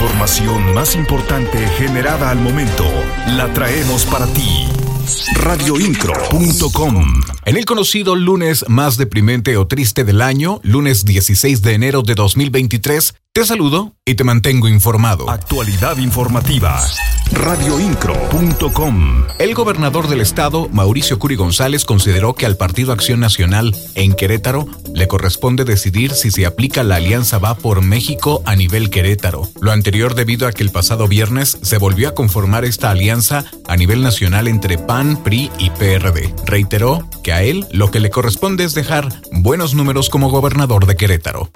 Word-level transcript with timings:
información 0.00 0.72
más 0.72 0.94
importante 0.94 1.58
generada 1.76 2.30
al 2.30 2.38
momento 2.38 2.84
la 3.36 3.52
traemos 3.52 4.06
para 4.06 4.26
ti. 4.28 4.66
Radioincro.com 5.34 7.39
En 7.46 7.56
el 7.56 7.64
conocido 7.64 8.16
lunes 8.16 8.66
más 8.68 8.98
deprimente 8.98 9.56
o 9.56 9.66
triste 9.66 10.04
del 10.04 10.20
año, 10.20 10.60
lunes 10.62 11.06
16 11.06 11.62
de 11.62 11.72
enero 11.72 12.02
de 12.02 12.14
2023, 12.14 13.14
te 13.32 13.46
saludo 13.46 13.94
y 14.04 14.14
te 14.14 14.24
mantengo 14.24 14.68
informado. 14.68 15.30
Actualidad 15.30 15.96
informativa. 15.98 16.84
Radioincro.com 17.32 19.24
El 19.38 19.54
gobernador 19.54 20.08
del 20.08 20.20
estado, 20.20 20.68
Mauricio 20.68 21.20
Curi 21.20 21.36
González, 21.36 21.84
consideró 21.84 22.34
que 22.34 22.44
al 22.44 22.56
Partido 22.56 22.92
Acción 22.92 23.20
Nacional 23.20 23.74
en 23.94 24.14
Querétaro 24.14 24.66
le 24.92 25.06
corresponde 25.06 25.64
decidir 25.64 26.10
si 26.10 26.32
se 26.32 26.44
aplica 26.44 26.82
la 26.82 26.96
alianza 26.96 27.38
Va 27.38 27.56
por 27.56 27.82
México 27.82 28.42
a 28.46 28.56
nivel 28.56 28.90
Querétaro. 28.90 29.48
Lo 29.60 29.70
anterior 29.70 30.16
debido 30.16 30.48
a 30.48 30.52
que 30.52 30.64
el 30.64 30.70
pasado 30.70 31.06
viernes 31.06 31.56
se 31.62 31.78
volvió 31.78 32.08
a 32.08 32.14
conformar 32.14 32.64
esta 32.64 32.90
alianza 32.90 33.44
a 33.68 33.76
nivel 33.76 34.02
nacional 34.02 34.48
entre 34.48 34.76
PAN, 34.76 35.22
PRI 35.22 35.52
y 35.56 35.70
PRD. 35.70 36.34
Reiteró 36.46 37.08
que 37.22 37.32
a 37.32 37.42
él 37.42 37.66
lo 37.72 37.90
que 37.90 38.00
le 38.00 38.10
corresponde 38.10 38.64
es 38.64 38.74
dejar 38.74 39.08
buenos 39.32 39.74
números 39.74 40.10
como 40.10 40.30
gobernador 40.30 40.86
de 40.86 40.96
Querétaro. 40.96 41.50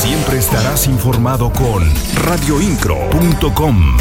Siempre 0.00 0.38
estarás 0.38 0.86
informado 0.86 1.52
con 1.52 1.84
radioincro.com. 2.24 3.96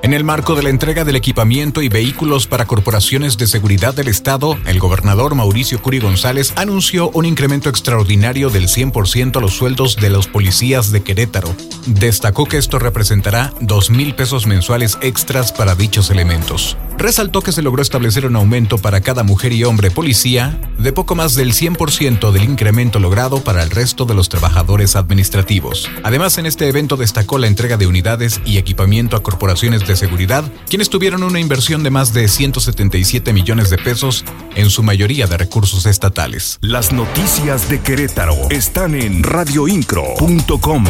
En 0.00 0.14
el 0.14 0.22
marco 0.22 0.54
de 0.54 0.62
la 0.62 0.70
entrega 0.70 1.04
del 1.04 1.16
equipamiento 1.16 1.82
y 1.82 1.88
vehículos 1.88 2.46
para 2.46 2.66
corporaciones 2.66 3.36
de 3.36 3.48
seguridad 3.48 3.94
del 3.94 4.06
Estado, 4.06 4.56
el 4.64 4.78
gobernador 4.78 5.34
Mauricio 5.34 5.82
Curi 5.82 5.98
González 5.98 6.52
anunció 6.56 7.10
un 7.10 7.24
incremento 7.24 7.68
extraordinario 7.68 8.48
del 8.48 8.68
100% 8.68 9.36
a 9.36 9.40
los 9.40 9.54
sueldos 9.54 9.96
de 9.96 10.10
los 10.10 10.28
policías 10.28 10.92
de 10.92 11.02
Querétaro. 11.02 11.54
Destacó 11.86 12.46
que 12.46 12.58
esto 12.58 12.78
representará 12.78 13.52
2 13.60 13.90
mil 13.90 14.14
pesos 14.14 14.46
mensuales 14.46 14.98
extras 15.02 15.50
para 15.52 15.74
dichos 15.74 16.10
elementos. 16.10 16.76
Resaltó 16.96 17.42
que 17.42 17.52
se 17.52 17.62
logró 17.62 17.82
establecer 17.82 18.24
un 18.24 18.36
aumento 18.36 18.78
para 18.78 19.00
cada 19.00 19.24
mujer 19.24 19.52
y 19.52 19.64
hombre 19.64 19.90
policía 19.90 20.58
de 20.78 20.92
poco 20.92 21.14
más 21.14 21.34
del 21.34 21.52
100% 21.52 22.30
del 22.30 22.44
incremento 22.44 22.98
logrado 23.00 23.42
para 23.42 23.62
el 23.62 23.70
resto 23.70 24.04
de 24.04 24.14
los 24.14 24.28
trabajadores 24.28 24.96
administrativos. 24.96 25.88
Además, 26.02 26.38
en 26.38 26.46
este 26.46 26.68
evento 26.68 26.96
destacó 26.96 27.38
la 27.38 27.46
entrega 27.46 27.76
de 27.76 27.86
unidades 27.86 28.40
y 28.44 28.58
equipamiento 28.58 29.16
a 29.16 29.22
corporaciones 29.22 29.86
de 29.86 29.96
seguridad, 29.96 30.44
quienes 30.68 30.90
tuvieron 30.90 31.22
una 31.22 31.40
inversión 31.40 31.82
de 31.82 31.90
más 31.90 32.12
de 32.12 32.28
177 32.28 33.32
millones 33.32 33.70
de 33.70 33.78
pesos, 33.78 34.24
en 34.54 34.70
su 34.70 34.82
mayoría 34.82 35.26
de 35.26 35.36
recursos 35.36 35.86
estatales. 35.86 36.58
Las 36.60 36.92
noticias 36.92 37.68
de 37.68 37.80
Querétaro 37.80 38.36
están 38.50 38.94
en 38.94 39.22
radioincro.com. 39.22 40.84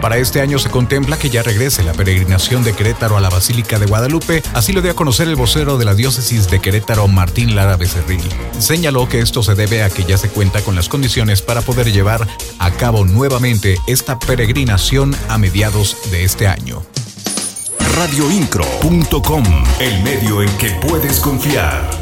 Para 0.00 0.16
este 0.16 0.40
año 0.40 0.58
se 0.58 0.70
contempla 0.70 1.18
que 1.18 1.28
ya 1.30 1.42
regrese 1.42 1.82
la 1.82 1.92
peregrinación 1.92 2.64
de 2.64 2.72
Querétaro 2.72 3.16
a 3.16 3.20
la 3.20 3.28
Basílica 3.28 3.78
de 3.78 3.86
Guadalupe, 3.86 4.42
así 4.54 4.72
lo 4.72 4.80
dio 4.80 4.92
a 4.92 4.94
conocer 4.94 5.28
el 5.28 5.36
vocero 5.36 5.76
de 5.76 5.84
la 5.84 5.94
diócesis 5.94 6.50
de 6.50 6.60
Querétaro, 6.60 7.06
Martín 7.06 7.54
Lara 7.54 7.76
Becerril. 7.76 8.22
Señaló 8.58 9.08
que 9.08 9.20
esto 9.20 9.42
se 9.42 9.54
debe 9.54 9.82
a 9.82 9.90
que 9.90 10.04
ya 10.04 10.16
se 10.16 10.30
cuenta 10.30 10.62
con 10.62 10.74
las 10.74 10.88
condiciones 10.88 11.42
para 11.42 11.60
poder 11.60 11.92
llevar 11.92 12.26
a 12.58 12.70
cabo 12.70 13.04
nuevamente 13.04 13.76
esta 13.86 14.18
peregrinación 14.18 15.14
a 15.28 15.38
mediados 15.38 15.96
de 16.10 16.24
este 16.24 16.46
año 16.46 16.82
radioincro.com, 18.00 19.44
el 19.78 20.02
medio 20.02 20.40
en 20.40 20.48
que 20.56 20.70
puedes 20.80 21.20
confiar. 21.20 21.99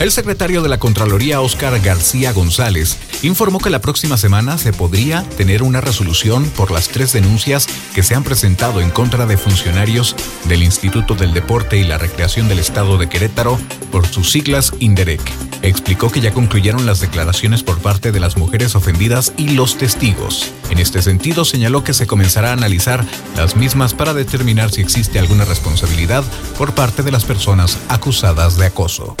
El 0.00 0.10
secretario 0.10 0.60
de 0.60 0.68
la 0.68 0.78
Contraloría, 0.78 1.40
Óscar 1.40 1.78
García 1.80 2.32
González, 2.32 2.98
informó 3.22 3.60
que 3.60 3.70
la 3.70 3.80
próxima 3.80 4.16
semana 4.16 4.58
se 4.58 4.72
podría 4.72 5.22
tener 5.36 5.62
una 5.62 5.80
resolución 5.80 6.44
por 6.56 6.72
las 6.72 6.88
tres 6.88 7.12
denuncias 7.12 7.68
que 7.94 8.02
se 8.02 8.16
han 8.16 8.24
presentado 8.24 8.80
en 8.80 8.90
contra 8.90 9.24
de 9.24 9.36
funcionarios 9.36 10.16
del 10.46 10.64
Instituto 10.64 11.14
del 11.14 11.32
Deporte 11.32 11.78
y 11.78 11.84
la 11.84 11.96
Recreación 11.96 12.48
del 12.48 12.58
Estado 12.58 12.98
de 12.98 13.08
Querétaro 13.08 13.56
por 13.92 14.06
sus 14.06 14.32
siglas 14.32 14.72
INDEREC. 14.80 15.22
Explicó 15.62 16.10
que 16.10 16.20
ya 16.20 16.34
concluyeron 16.34 16.86
las 16.86 17.00
declaraciones 17.00 17.62
por 17.62 17.78
parte 17.78 18.10
de 18.10 18.20
las 18.20 18.36
mujeres 18.36 18.74
ofendidas 18.74 19.32
y 19.36 19.50
los 19.50 19.78
testigos. 19.78 20.52
En 20.70 20.78
este 20.78 21.02
sentido, 21.02 21.44
señaló 21.44 21.84
que 21.84 21.94
se 21.94 22.08
comenzará 22.08 22.50
a 22.50 22.54
analizar 22.54 23.06
las 23.36 23.54
mismas 23.54 23.94
para 23.94 24.12
determinar 24.12 24.72
si 24.72 24.80
existe 24.80 25.20
alguna 25.20 25.44
responsabilidad 25.44 26.24
por 26.58 26.74
parte 26.74 27.04
de 27.04 27.12
las 27.12 27.24
personas 27.24 27.78
acusadas 27.88 28.56
de 28.56 28.66
acoso 28.66 29.16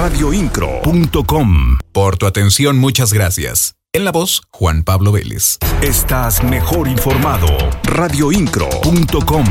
radioincro.com. 0.00 1.76
Por 1.92 2.16
tu 2.16 2.24
atención, 2.24 2.78
muchas 2.78 3.12
gracias. 3.12 3.74
En 3.92 4.06
la 4.06 4.12
voz, 4.12 4.40
Juan 4.50 4.82
Pablo 4.82 5.12
Vélez. 5.12 5.58
Estás 5.82 6.42
mejor 6.42 6.88
informado. 6.88 7.46
radioincro.com. 7.82 9.44